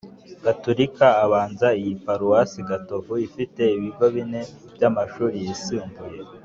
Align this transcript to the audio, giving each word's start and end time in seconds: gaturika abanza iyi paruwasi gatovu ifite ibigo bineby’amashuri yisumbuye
gaturika 0.45 1.05
abanza 1.23 1.67
iyi 1.79 1.93
paruwasi 2.03 2.59
gatovu 2.69 3.13
ifite 3.27 3.61
ibigo 3.77 4.05
bineby’amashuri 4.15 5.35
yisumbuye 5.45 6.19